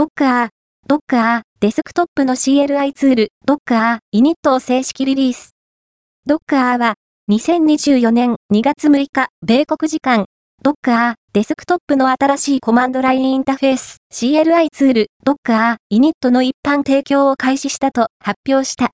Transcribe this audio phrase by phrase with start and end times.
[0.00, 0.48] ドッカー、
[0.86, 5.50] ドッ、カー、デスクトップの CLI ツール、ドッカー、イニットを正式リリース。
[6.24, 6.94] ドッカーは、
[7.30, 10.24] 2024年2月6日、米国時間、
[10.62, 18.88] ドッカー、デスクトップの新しいコマンドラインインターフェース、CLI ツール、ドッカー、イニットの一般提供を開始したと発表した。